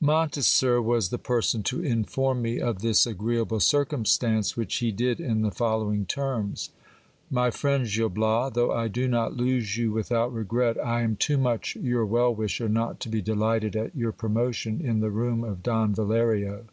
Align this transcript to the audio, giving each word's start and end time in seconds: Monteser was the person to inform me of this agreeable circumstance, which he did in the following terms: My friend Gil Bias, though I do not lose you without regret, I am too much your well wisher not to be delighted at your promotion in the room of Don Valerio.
Monteser 0.00 0.82
was 0.82 1.10
the 1.10 1.18
person 1.18 1.62
to 1.64 1.82
inform 1.84 2.40
me 2.40 2.58
of 2.58 2.80
this 2.80 3.06
agreeable 3.06 3.60
circumstance, 3.60 4.56
which 4.56 4.76
he 4.76 4.90
did 4.90 5.20
in 5.20 5.42
the 5.42 5.50
following 5.50 6.06
terms: 6.06 6.70
My 7.30 7.50
friend 7.50 7.86
Gil 7.86 8.08
Bias, 8.08 8.54
though 8.54 8.72
I 8.72 8.88
do 8.88 9.06
not 9.06 9.36
lose 9.36 9.76
you 9.76 9.92
without 9.92 10.32
regret, 10.32 10.82
I 10.82 11.02
am 11.02 11.16
too 11.16 11.36
much 11.36 11.76
your 11.76 12.06
well 12.06 12.34
wisher 12.34 12.66
not 12.66 12.98
to 13.00 13.10
be 13.10 13.20
delighted 13.20 13.76
at 13.76 13.94
your 13.94 14.12
promotion 14.12 14.80
in 14.80 15.00
the 15.00 15.10
room 15.10 15.44
of 15.44 15.62
Don 15.62 15.94
Valerio. 15.94 16.64